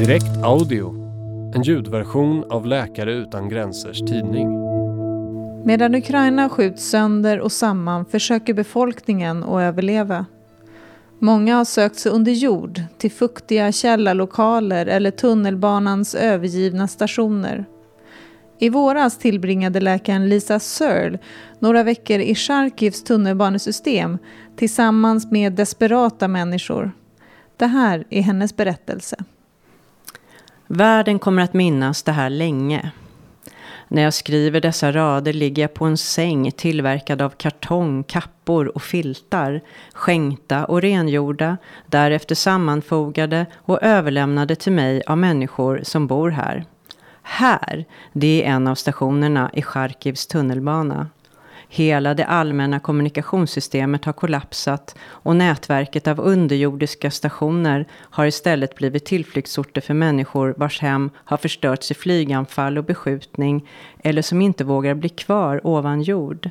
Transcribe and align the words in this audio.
Direkt 0.00 0.44
Audio, 0.44 0.94
en 1.54 1.62
ljudversion 1.62 2.44
av 2.50 2.66
Läkare 2.66 3.12
utan 3.12 3.48
gränsers 3.48 3.98
tidning. 3.98 4.48
Medan 5.64 5.94
Ukraina 5.94 6.48
skjuts 6.48 6.90
sönder 6.90 7.40
och 7.40 7.52
samman 7.52 8.04
försöker 8.04 8.54
befolkningen 8.54 9.44
att 9.44 9.60
överleva. 9.60 10.26
Många 11.18 11.56
har 11.56 11.64
sökt 11.64 11.98
sig 11.98 12.12
under 12.12 12.32
jord 12.32 12.82
till 12.98 13.10
fuktiga 13.10 13.72
källarlokaler 13.72 14.86
eller 14.86 15.10
tunnelbanans 15.10 16.14
övergivna 16.14 16.88
stationer. 16.88 17.64
I 18.58 18.68
våras 18.68 19.18
tillbringade 19.18 19.80
läkaren 19.80 20.28
Lisa 20.28 20.58
Searle 20.58 21.18
några 21.58 21.82
veckor 21.82 22.20
i 22.20 22.34
Charkivs 22.34 23.04
tunnelbanesystem 23.04 24.18
tillsammans 24.56 25.30
med 25.30 25.52
desperata 25.52 26.28
människor. 26.28 26.92
Det 27.56 27.66
här 27.66 28.04
är 28.10 28.22
hennes 28.22 28.56
berättelse. 28.56 29.16
Världen 30.72 31.18
kommer 31.18 31.42
att 31.42 31.54
minnas 31.54 32.02
det 32.02 32.12
här 32.12 32.30
länge. 32.30 32.90
När 33.88 34.02
jag 34.02 34.14
skriver 34.14 34.60
dessa 34.60 34.92
rader 34.92 35.32
ligger 35.32 35.62
jag 35.62 35.74
på 35.74 35.84
en 35.84 35.96
säng 35.96 36.52
tillverkad 36.52 37.22
av 37.22 37.30
kartong, 37.30 38.04
kappor 38.04 38.66
och 38.66 38.82
filtar, 38.82 39.60
skänkta 39.92 40.64
och 40.64 40.82
rengjorda, 40.82 41.56
därefter 41.86 42.34
sammanfogade 42.34 43.46
och 43.54 43.82
överlämnade 43.82 44.56
till 44.56 44.72
mig 44.72 45.02
av 45.06 45.18
människor 45.18 45.80
som 45.82 46.06
bor 46.06 46.30
här. 46.30 46.64
Här, 47.22 47.84
det 48.12 48.44
är 48.44 48.50
en 48.50 48.66
av 48.66 48.74
stationerna 48.74 49.50
i 49.52 49.62
Charkivs 49.62 50.26
tunnelbana. 50.26 51.06
Hela 51.72 52.14
det 52.14 52.24
allmänna 52.24 52.80
kommunikationssystemet 52.80 54.04
har 54.04 54.12
kollapsat 54.12 54.94
och 55.02 55.36
nätverket 55.36 56.08
av 56.08 56.20
underjordiska 56.20 57.10
stationer 57.10 57.86
har 57.92 58.26
istället 58.26 58.74
blivit 58.74 59.04
tillflyktsorter 59.04 59.80
för 59.80 59.94
människor 59.94 60.54
vars 60.56 60.80
hem 60.80 61.10
har 61.16 61.36
förstörts 61.36 61.90
i 61.90 61.94
flyganfall 61.94 62.78
och 62.78 62.84
beskjutning 62.84 63.68
eller 63.98 64.22
som 64.22 64.42
inte 64.42 64.64
vågar 64.64 64.94
bli 64.94 65.08
kvar 65.08 65.66
ovan 65.66 66.02
jord. 66.02 66.50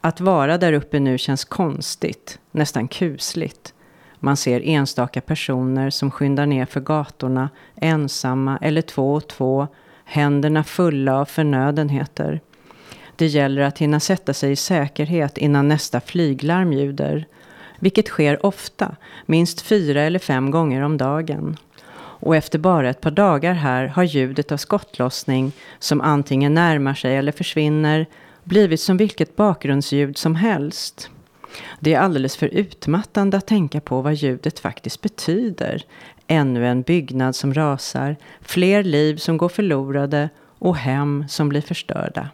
Att 0.00 0.20
vara 0.20 0.58
där 0.58 0.72
uppe 0.72 1.00
nu 1.00 1.18
känns 1.18 1.44
konstigt, 1.44 2.38
nästan 2.50 2.88
kusligt. 2.88 3.74
Man 4.18 4.36
ser 4.36 4.60
enstaka 4.64 5.20
personer 5.20 5.90
som 5.90 6.10
skyndar 6.10 6.46
ner 6.46 6.66
för 6.66 6.80
gatorna, 6.80 7.50
ensamma 7.76 8.58
eller 8.62 8.82
två 8.82 9.14
och 9.14 9.28
två, 9.28 9.66
händerna 10.04 10.64
fulla 10.64 11.20
av 11.20 11.24
förnödenheter. 11.24 12.40
Det 13.16 13.26
gäller 13.26 13.62
att 13.62 13.78
hinna 13.78 14.00
sätta 14.00 14.34
sig 14.34 14.52
i 14.52 14.56
säkerhet 14.56 15.38
innan 15.38 15.68
nästa 15.68 16.00
flyglarm 16.00 16.72
ljuder. 16.72 17.26
Vilket 17.78 18.08
sker 18.08 18.46
ofta, 18.46 18.96
minst 19.26 19.60
fyra 19.60 20.02
eller 20.02 20.18
fem 20.18 20.50
gånger 20.50 20.82
om 20.82 20.96
dagen. 20.96 21.56
Och 22.18 22.36
efter 22.36 22.58
bara 22.58 22.90
ett 22.90 23.00
par 23.00 23.10
dagar 23.10 23.52
här 23.52 23.86
har 23.86 24.04
ljudet 24.04 24.52
av 24.52 24.56
skottlossning, 24.56 25.52
som 25.78 26.00
antingen 26.00 26.54
närmar 26.54 26.94
sig 26.94 27.16
eller 27.16 27.32
försvinner, 27.32 28.06
blivit 28.44 28.80
som 28.80 28.96
vilket 28.96 29.36
bakgrundsljud 29.36 30.18
som 30.18 30.34
helst. 30.34 31.10
Det 31.80 31.94
är 31.94 32.00
alldeles 32.00 32.36
för 32.36 32.46
utmattande 32.46 33.36
att 33.36 33.46
tänka 33.46 33.80
på 33.80 34.00
vad 34.00 34.14
ljudet 34.14 34.58
faktiskt 34.58 35.00
betyder. 35.00 35.82
Ännu 36.26 36.66
en 36.66 36.82
byggnad 36.82 37.36
som 37.36 37.54
rasar, 37.54 38.16
fler 38.40 38.82
liv 38.82 39.16
som 39.16 39.36
går 39.36 39.48
förlorade 39.48 40.28
och 40.58 40.76
hem 40.76 41.24
som 41.28 41.48
blir 41.48 41.60
förstörda. 41.60 42.28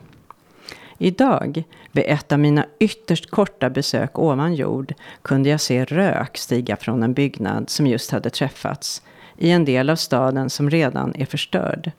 Idag, 1.02 1.64
vid 1.92 2.04
ett 2.06 2.32
av 2.32 2.38
mina 2.38 2.66
ytterst 2.78 3.30
korta 3.30 3.70
besök 3.70 4.18
ovan 4.18 4.54
jord, 4.54 4.94
kunde 5.22 5.48
jag 5.48 5.60
se 5.60 5.84
rök 5.84 6.38
stiga 6.38 6.76
från 6.76 7.02
en 7.02 7.14
byggnad 7.14 7.70
som 7.70 7.86
just 7.86 8.10
hade 8.10 8.30
träffats 8.30 9.02
i 9.38 9.50
en 9.50 9.64
del 9.64 9.90
av 9.90 9.96
staden 9.96 10.50
som 10.50 10.70
redan 10.70 11.14
är 11.14 11.26
förstörd. 11.26 11.90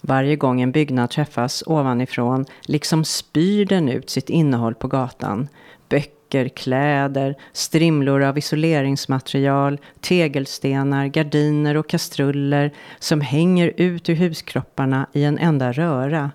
Varje 0.00 0.36
gång 0.36 0.60
en 0.60 0.72
byggnad 0.72 1.10
träffas 1.10 1.62
ovanifrån 1.66 2.44
liksom 2.62 3.04
spyr 3.04 3.66
den 3.66 3.88
ut 3.88 4.10
sitt 4.10 4.30
innehåll 4.30 4.74
på 4.74 4.88
gatan. 4.88 5.48
Böcker, 5.88 6.48
kläder, 6.48 7.34
strimlor 7.52 8.22
av 8.22 8.38
isoleringsmaterial, 8.38 9.80
tegelstenar, 10.00 11.06
gardiner 11.06 11.76
och 11.76 11.88
kastruller 11.88 12.72
som 12.98 13.20
hänger 13.20 13.72
ut 13.76 14.08
ur 14.08 14.14
huskropparna 14.14 15.06
i 15.12 15.24
en 15.24 15.38
enda 15.38 15.72
röra 15.72 16.30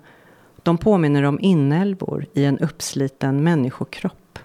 de 0.62 0.78
påminner 0.78 1.22
om 1.22 1.40
inälvor 1.40 2.26
i 2.34 2.44
en 2.44 2.58
uppsliten 2.58 3.44
människokropp. 3.44 4.38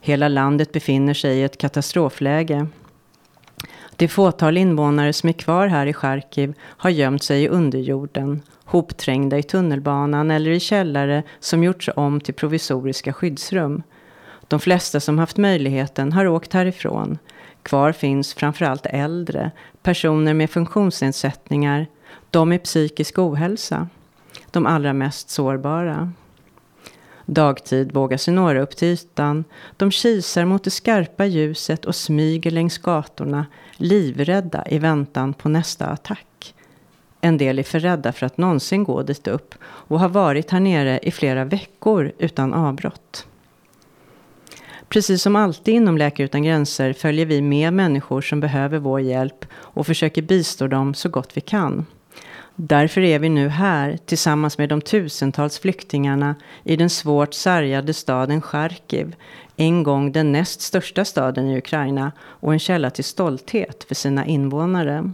Hela 0.00 0.28
landet 0.28 0.72
befinner 0.72 1.14
sig 1.14 1.38
i 1.38 1.42
ett 1.42 1.58
katastrofläge. 1.58 2.66
Det 3.96 4.08
fåtal 4.08 4.56
invånare 4.56 5.12
som 5.12 5.28
är 5.28 5.32
kvar 5.32 5.66
här 5.66 5.86
i 5.86 5.92
Charkiv 5.92 6.54
har 6.60 6.90
gömt 6.90 7.22
sig 7.22 7.42
i 7.42 7.48
underjorden, 7.48 8.42
hopträngda 8.64 9.38
i 9.38 9.42
tunnelbanan 9.42 10.30
eller 10.30 10.50
i 10.50 10.60
källare 10.60 11.22
som 11.40 11.64
gjorts 11.64 11.90
om 11.96 12.20
till 12.20 12.34
provisoriska 12.34 13.12
skyddsrum. 13.12 13.82
De 14.48 14.60
flesta 14.60 15.00
som 15.00 15.18
haft 15.18 15.36
möjligheten 15.36 16.12
har 16.12 16.26
åkt 16.26 16.52
härifrån. 16.52 17.18
Kvar 17.62 17.92
finns 17.92 18.34
framförallt 18.34 18.86
äldre, 18.86 19.50
personer 19.82 20.34
med 20.34 20.50
funktionsnedsättningar, 20.50 21.86
de 22.30 22.48
med 22.48 22.62
psykisk 22.62 23.18
ohälsa 23.18 23.88
de 24.52 24.66
allra 24.66 24.92
mest 24.92 25.30
sårbara. 25.30 26.12
Dagtid 27.26 27.92
vågar 27.92 28.16
sig 28.16 28.34
några 28.34 28.60
upp 28.60 28.76
till 28.76 28.88
ytan. 28.88 29.44
De 29.76 29.90
kisar 29.90 30.44
mot 30.44 30.64
det 30.64 30.70
skarpa 30.70 31.26
ljuset 31.26 31.84
och 31.84 31.94
smyger 31.94 32.50
längs 32.50 32.78
gatorna, 32.78 33.46
livrädda 33.76 34.64
i 34.70 34.78
väntan 34.78 35.34
på 35.34 35.48
nästa 35.48 35.86
attack. 35.86 36.54
En 37.20 37.38
del 37.38 37.58
är 37.58 37.62
för 37.62 37.80
rädda 37.80 38.12
för 38.12 38.26
att 38.26 38.38
någonsin 38.38 38.84
gå 38.84 39.02
dit 39.02 39.26
upp 39.26 39.54
och 39.62 40.00
har 40.00 40.08
varit 40.08 40.50
här 40.50 40.60
nere 40.60 40.98
i 41.02 41.10
flera 41.10 41.44
veckor 41.44 42.12
utan 42.18 42.54
avbrott. 42.54 43.26
Precis 44.88 45.22
som 45.22 45.36
alltid 45.36 45.74
inom 45.74 45.98
Läkare 45.98 46.24
utan 46.24 46.42
gränser 46.42 46.92
följer 46.92 47.26
vi 47.26 47.42
med 47.42 47.72
människor 47.72 48.20
som 48.20 48.40
behöver 48.40 48.78
vår 48.78 49.00
hjälp 49.00 49.46
och 49.52 49.86
försöker 49.86 50.22
bistå 50.22 50.66
dem 50.66 50.94
så 50.94 51.08
gott 51.08 51.36
vi 51.36 51.40
kan. 51.40 51.86
Därför 52.62 53.00
är 53.00 53.18
vi 53.18 53.28
nu 53.28 53.48
här 53.48 53.98
tillsammans 54.06 54.58
med 54.58 54.68
de 54.68 54.80
tusentals 54.80 55.58
flyktingarna 55.58 56.34
i 56.64 56.76
den 56.76 56.90
svårt 56.90 57.34
sargade 57.34 57.94
staden 57.94 58.42
Charkiv, 58.42 59.16
en 59.56 59.82
gång 59.82 60.12
den 60.12 60.32
näst 60.32 60.60
största 60.60 61.04
staden 61.04 61.48
i 61.48 61.58
Ukraina 61.58 62.12
och 62.20 62.52
en 62.52 62.58
källa 62.58 62.90
till 62.90 63.04
stolthet 63.04 63.84
för 63.84 63.94
sina 63.94 64.26
invånare. 64.26 65.12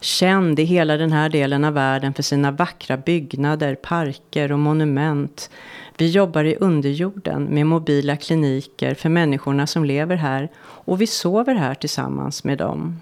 Känd 0.00 0.60
i 0.60 0.64
hela 0.64 0.96
den 0.96 1.12
här 1.12 1.28
delen 1.28 1.64
av 1.64 1.74
världen 1.74 2.14
för 2.14 2.22
sina 2.22 2.50
vackra 2.50 2.96
byggnader, 2.96 3.74
parker 3.74 4.52
och 4.52 4.58
monument. 4.58 5.50
Vi 5.98 6.10
jobbar 6.10 6.44
i 6.44 6.56
underjorden 6.56 7.44
med 7.44 7.66
mobila 7.66 8.16
kliniker 8.16 8.94
för 8.94 9.08
människorna 9.08 9.66
som 9.66 9.84
lever 9.84 10.16
här 10.16 10.48
och 10.62 11.00
vi 11.00 11.06
sover 11.06 11.54
här 11.54 11.74
tillsammans 11.74 12.44
med 12.44 12.58
dem. 12.58 13.00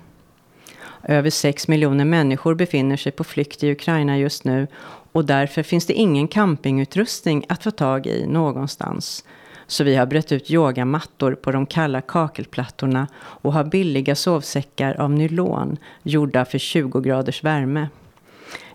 Över 1.11 1.31
6 1.31 1.69
miljoner 1.69 2.05
människor 2.05 2.55
befinner 2.55 2.97
sig 2.97 3.13
på 3.13 3.25
flykt 3.25 3.65
i 3.65 3.73
Ukraina 3.73 4.19
just 4.19 4.45
nu 4.45 4.67
och 5.13 5.25
därför 5.25 5.63
finns 5.63 5.87
det 5.87 5.93
ingen 5.93 6.29
campingutrustning 6.29 7.45
att 7.49 7.65
få 7.65 7.71
tag 7.71 8.07
i 8.07 8.27
någonstans. 8.27 9.25
Så 9.67 9.85
vi 9.85 9.97
har 9.97 10.07
brett 10.07 10.33
ut 10.33 10.51
yogamattor 10.51 11.35
på 11.35 11.53
de 11.53 11.67
kalla 11.67 12.01
kakelplattorna 12.01 13.09
och 13.17 13.53
har 13.53 13.65
billiga 13.65 14.15
sovsäckar 14.15 15.01
av 15.01 15.11
nylon 15.11 15.77
gjorda 16.03 16.45
för 16.45 16.59
20 16.59 17.01
graders 17.01 17.45
värme. 17.45 17.89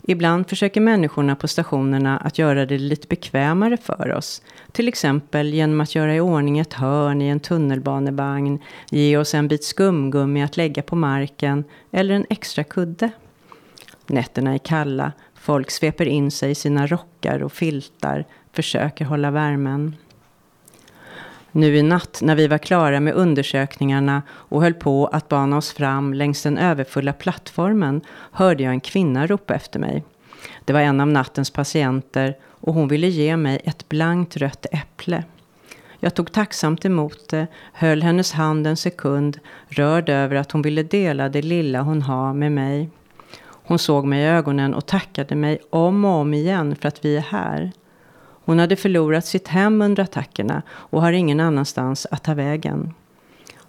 Ibland 0.01 0.50
försöker 0.50 0.81
människorna 0.81 1.35
på 1.35 1.47
stationerna 1.47 2.17
att 2.17 2.38
göra 2.38 2.66
det 2.66 2.78
lite 2.78 3.07
bekvämare 3.07 3.78
för 3.78 4.13
oss. 4.13 4.41
Till 4.72 4.88
exempel 4.88 5.53
genom 5.53 5.81
att 5.81 5.95
göra 5.95 6.16
i 6.16 6.19
ordning 6.19 6.59
ett 6.59 6.73
hörn 6.73 7.22
i 7.22 7.28
en 7.28 7.39
tunnelbanevagn, 7.39 8.59
ge 8.89 9.17
oss 9.17 9.34
en 9.34 9.47
bit 9.47 9.63
skumgummi 9.63 10.44
att 10.44 10.57
lägga 10.57 10.81
på 10.81 10.96
marken 10.96 11.64
eller 11.91 12.16
en 12.16 12.25
extra 12.29 12.64
kudde. 12.64 13.09
Nätterna 14.08 14.53
är 14.53 14.58
kalla, 14.58 15.11
folk 15.35 15.72
sveper 15.72 16.05
in 16.05 16.31
sig 16.31 16.52
i 16.52 16.55
sina 16.55 16.87
rockar 16.87 17.43
och 17.43 17.52
filtar, 17.52 18.25
försöker 18.53 19.05
hålla 19.05 19.31
värmen. 19.31 19.96
Nu 21.55 21.78
i 21.78 21.84
natt 21.84 22.20
när 22.22 22.35
vi 22.35 22.47
var 22.47 22.58
klara 22.58 23.00
med 23.00 23.14
undersökningarna 23.14 24.22
och 24.29 24.61
höll 24.61 24.73
på 24.73 25.08
att 25.08 25.29
bana 25.29 25.58
oss 25.58 25.73
fram 25.73 26.14
längs 26.14 26.44
den 26.44 26.58
överfulla 26.58 27.14
plattformen 27.14 28.02
hörde 28.32 28.64
jag 28.64 28.73
en 28.73 28.79
kvinna 28.79 29.28
ropa 29.28 29.53
efter 29.53 29.79
mig. 29.79 30.03
Det 30.66 30.73
var 30.73 30.79
en 30.79 31.02
av 31.02 31.08
nattens 31.08 31.52
patienter 31.52 32.38
och 32.44 32.73
hon 32.73 32.88
ville 32.88 33.08
ge 33.08 33.38
mig 33.38 33.61
ett 33.64 33.90
blankt 33.90 34.38
rött 34.38 34.66
äpple. 34.72 35.23
Jag 36.00 36.14
tog 36.14 36.32
tacksamt 36.32 36.85
emot 36.85 37.29
det, 37.29 37.47
höll 37.73 38.02
hennes 38.02 38.32
hand 38.32 38.67
en 38.67 38.78
sekund, 38.78 39.40
rörd 39.67 40.09
över 40.09 40.35
att 40.35 40.52
hon 40.52 40.61
ville 40.61 40.84
dela 40.84 41.29
det 41.29 41.41
lilla 41.41 41.82
hon 41.82 42.02
har 42.02 42.34
med 42.34 42.52
mig. 42.52 42.90
Hon 43.46 43.79
såg 43.79 44.06
mig 44.06 44.22
i 44.23 44.28
ögonen 44.28 44.73
och 44.73 44.85
tackade 44.85 45.35
mig 45.35 45.59
om 45.70 46.06
och 46.06 46.11
om 46.11 46.34
igen 46.34 46.76
för 46.76 46.88
att 46.88 47.06
vi 47.06 47.17
är 47.17 47.22
här. 47.22 47.72
Hon 48.45 48.59
hade 48.59 48.75
förlorat 48.75 49.25
sitt 49.25 49.47
hem 49.47 49.81
under 49.81 50.03
attackerna 50.03 50.61
och 50.69 51.01
har 51.01 51.11
ingen 51.11 51.40
annanstans 51.40 52.07
att 52.11 52.23
ta 52.23 52.34
vägen. 52.34 52.93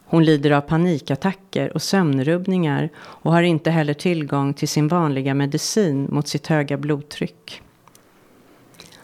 Hon 0.07 0.25
lider 0.25 0.51
av 0.51 0.61
panikattacker 0.61 1.75
och 1.75 1.83
sömnrubbningar 1.83 2.89
och 2.97 3.33
har 3.33 3.43
inte 3.43 3.71
heller 3.71 3.95
tillgång 3.95 4.55
till 4.55 4.69
sin 4.69 4.89
vanliga 4.89 5.35
medicin 5.35 6.09
mot 6.11 6.29
sitt 6.29 6.47
höga 6.47 6.77
blodtryck. 6.77 7.63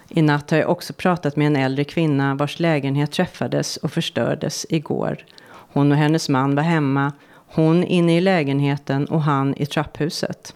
I 0.08 0.22
natt 0.22 0.50
har 0.50 0.58
jag 0.58 0.70
också 0.70 0.92
pratat 0.92 1.36
med 1.36 1.46
en 1.46 1.56
äldre 1.56 1.84
kvinna 1.84 2.34
vars 2.34 2.60
lägenhet 2.60 3.12
träffades 3.12 3.76
och 3.76 3.92
förstördes 3.92 4.66
igår. 4.68 5.24
Hon 5.50 5.92
och 5.92 5.98
hennes 5.98 6.28
man 6.28 6.54
var 6.54 6.62
hemma, 6.62 7.12
hon 7.32 7.84
inne 7.84 8.16
i 8.16 8.20
lägenheten 8.20 9.06
och 9.06 9.22
han 9.22 9.54
i 9.56 9.66
trapphuset. 9.66 10.54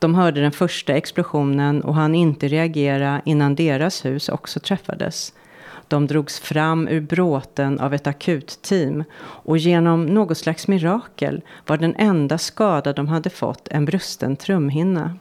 De 0.00 0.14
hörde 0.14 0.40
den 0.40 0.52
första 0.52 0.94
explosionen 0.94 1.82
och 1.82 1.94
han 1.94 2.14
inte 2.14 2.48
reagera 2.48 3.22
innan 3.24 3.54
deras 3.54 4.04
hus 4.04 4.28
också 4.28 4.60
träffades. 4.60 5.32
De 5.88 6.06
drogs 6.06 6.40
fram 6.40 6.88
ur 6.88 7.00
bråten 7.00 7.80
av 7.80 7.94
ett 7.94 8.06
akutteam 8.06 9.04
och 9.20 9.58
genom 9.58 10.06
något 10.06 10.38
slags 10.38 10.68
mirakel 10.68 11.42
var 11.66 11.76
den 11.76 11.94
enda 11.98 12.38
skada 12.38 12.92
de 12.92 13.08
hade 13.08 13.30
fått 13.30 13.68
en 13.68 13.84
brusten 13.84 14.36
trumhinna. 14.36 15.16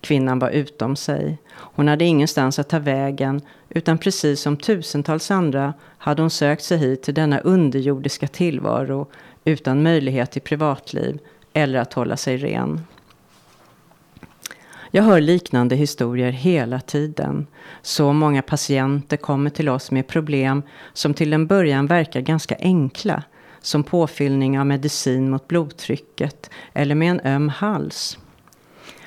Kvinnan 0.00 0.38
var 0.38 0.50
utom 0.50 0.96
sig. 0.96 1.38
Hon 1.52 1.88
hade 1.88 2.04
ingenstans 2.04 2.58
att 2.58 2.68
ta 2.68 2.78
vägen 2.78 3.40
utan 3.68 3.98
precis 3.98 4.40
som 4.40 4.56
tusentals 4.56 5.30
andra 5.30 5.74
hade 5.98 6.22
hon 6.22 6.30
sökt 6.30 6.62
sig 6.62 6.78
hit 6.78 7.02
till 7.02 7.14
denna 7.14 7.38
underjordiska 7.38 8.28
tillvaro 8.28 9.06
utan 9.44 9.82
möjlighet 9.82 10.30
till 10.30 10.42
privatliv 10.42 11.18
eller 11.52 11.78
att 11.78 11.92
hålla 11.92 12.16
sig 12.16 12.36
ren. 12.36 12.80
Jag 14.92 15.02
hör 15.02 15.20
liknande 15.20 15.76
historier 15.76 16.30
hela 16.30 16.80
tiden. 16.80 17.46
Så 17.82 18.12
många 18.12 18.42
patienter 18.42 19.16
kommer 19.16 19.50
till 19.50 19.68
oss 19.68 19.90
med 19.90 20.06
problem 20.06 20.62
som 20.92 21.14
till 21.14 21.32
en 21.32 21.46
början 21.46 21.86
verkar 21.86 22.20
ganska 22.20 22.56
enkla. 22.60 23.22
Som 23.60 23.82
påfyllning 23.82 24.58
av 24.58 24.66
medicin 24.66 25.30
mot 25.30 25.48
blodtrycket 25.48 26.50
eller 26.72 26.94
med 26.94 27.10
en 27.10 27.20
öm 27.20 27.48
hals. 27.48 28.18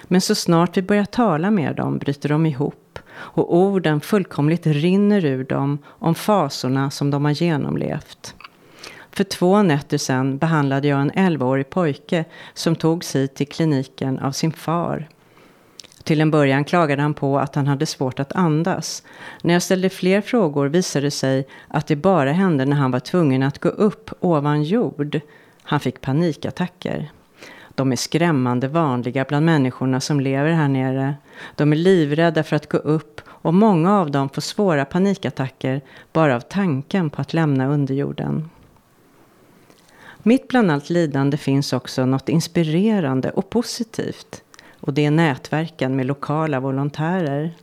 Men 0.04 0.22
så 0.22 0.36
snart 0.36 0.78
vi 0.78 0.82
börjar 0.82 1.06
tala 1.06 1.52
med 1.52 1.76
dem 1.76 1.98
bryter 1.98 2.30
de 2.30 2.46
ihop 2.46 3.00
och 3.14 3.56
orden 3.56 4.02
fullkomligt 4.02 4.68
rinner 4.68 5.26
ur 5.26 5.44
dem 5.44 5.78
om 5.86 6.16
fasorna 6.16 6.92
som 6.92 7.12
de 7.12 7.26
har 7.26 7.32
genomlevt. 7.32 8.36
För 9.12 9.24
två 9.24 9.62
nätter 9.62 9.98
sedan 9.98 10.38
behandlade 10.38 10.88
jag 10.88 11.02
en 11.02 11.12
11-årig 11.12 11.70
pojke 11.70 12.26
som 12.54 12.76
togs 12.76 13.16
hit 13.16 13.36
till 13.36 13.48
kliniken 13.48 14.20
av 14.20 14.32
sin 14.32 14.52
far. 14.52 15.08
Till 16.04 16.22
en 16.22 16.32
början 16.32 16.66
klagade 16.66 17.02
han 17.02 17.14
på 17.14 17.40
att 17.40 17.56
han 17.56 17.68
hade 17.68 17.86
svårt 17.86 18.20
att 18.20 18.34
andas. 18.34 19.04
När 19.42 19.54
jag 19.54 19.64
ställde 19.64 19.90
fler 19.90 20.22
frågor 20.22 20.68
visade 20.68 21.08
det 21.08 21.12
sig 21.12 21.48
att 21.68 21.88
det 21.88 21.96
bara 21.96 22.32
hände 22.32 22.66
när 22.66 22.76
han 22.76 22.92
var 22.92 23.00
tvungen 23.00 23.44
att 23.44 23.60
gå 23.60 23.70
upp 23.70 24.10
ovan 24.20 24.64
jord. 24.64 25.20
Han 25.64 25.80
fick 25.80 26.02
panikattacker. 26.02 27.12
De 27.76 27.92
är 27.92 27.96
skrämmande 27.96 28.68
vanliga 28.68 29.26
bland 29.28 29.46
människorna 29.46 30.00
som 30.00 30.20
lever 30.20 30.52
här 30.52 30.68
nere. 30.68 31.16
De 31.56 31.72
är 31.72 31.78
livrädda 31.78 32.44
för 32.44 32.56
att 32.56 32.70
gå 32.70 32.78
upp 32.78 33.22
och 33.28 33.54
många 33.54 34.00
av 34.00 34.12
dem 34.12 34.30
får 34.30 34.42
svåra 34.42 34.86
panikattacker 34.86 35.82
bara 36.14 36.36
av 36.36 36.40
tanken 36.40 37.10
på 37.10 37.22
att 37.22 37.34
lämna 37.34 37.68
underjorden. 37.68 38.50
Mitt 40.24 40.48
bland 40.48 40.72
allt 40.72 40.90
lidande 40.90 41.38
finns 41.38 41.74
också 41.74 42.06
något 42.06 42.30
inspirerande 42.30 43.32
och 43.32 43.50
positivt. 43.50 44.44
Och 44.86 44.94
det 44.94 45.06
är 45.06 45.12
nätverken 45.12 45.96
med 45.96 46.06
lokala 46.06 46.60
volontärer. 46.60 47.54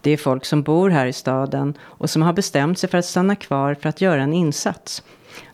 Det 0.00 0.10
är 0.10 0.16
folk 0.16 0.44
som 0.44 0.62
bor 0.62 0.90
här 0.90 1.06
i 1.06 1.12
staden 1.12 1.74
och 1.80 2.10
som 2.10 2.22
har 2.22 2.32
bestämt 2.32 2.78
sig 2.78 2.90
för 2.90 2.98
att 2.98 3.04
stanna 3.04 3.36
kvar 3.36 3.74
för 3.74 3.88
att 3.88 4.00
göra 4.00 4.22
en 4.22 4.32
insats. 4.32 5.02